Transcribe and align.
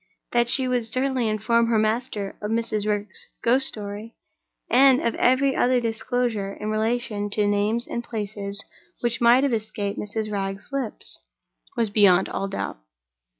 That 0.31 0.49
she 0.49 0.67
would 0.67 0.87
certainly 0.87 1.27
inform 1.29 1.67
her 1.67 1.77
master 1.77 2.35
of 2.41 2.49
Mrs. 2.49 2.87
Wragge's 2.87 3.27
ghost 3.43 3.67
story, 3.67 4.15
and 4.67 4.99
of 4.99 5.13
every 5.13 5.55
other 5.55 5.79
disclosure 5.79 6.53
in 6.53 6.71
relation 6.71 7.29
to 7.29 7.45
names 7.47 7.85
and 7.85 8.03
places 8.03 8.63
which 9.01 9.21
might 9.21 9.43
have 9.43 9.53
escaped 9.53 9.99
Mrs. 9.99 10.31
Wragge's 10.31 10.71
lips, 10.71 11.19
was 11.77 11.91
beyond 11.91 12.29
all 12.29 12.47
doubt. 12.47 12.79